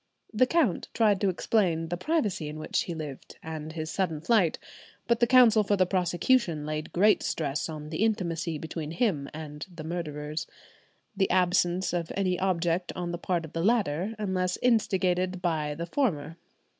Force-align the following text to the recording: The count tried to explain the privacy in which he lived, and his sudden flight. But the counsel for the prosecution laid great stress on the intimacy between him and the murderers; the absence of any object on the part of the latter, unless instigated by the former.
The 0.33 0.47
count 0.47 0.87
tried 0.95 1.21
to 1.21 1.29
explain 1.29 1.89
the 1.89 1.95
privacy 1.95 2.47
in 2.49 2.57
which 2.57 2.85
he 2.85 2.95
lived, 2.95 3.35
and 3.43 3.73
his 3.73 3.91
sudden 3.91 4.19
flight. 4.19 4.57
But 5.05 5.19
the 5.19 5.27
counsel 5.27 5.61
for 5.63 5.75
the 5.75 5.85
prosecution 5.85 6.65
laid 6.65 6.91
great 6.91 7.21
stress 7.21 7.69
on 7.69 7.89
the 7.91 8.03
intimacy 8.03 8.57
between 8.57 8.89
him 8.93 9.29
and 9.31 9.63
the 9.71 9.83
murderers; 9.83 10.47
the 11.15 11.29
absence 11.29 11.93
of 11.93 12.11
any 12.15 12.39
object 12.39 12.91
on 12.95 13.11
the 13.11 13.19
part 13.19 13.45
of 13.45 13.53
the 13.53 13.63
latter, 13.63 14.15
unless 14.17 14.57
instigated 14.63 15.39
by 15.39 15.75
the 15.75 15.85
former. 15.85 16.35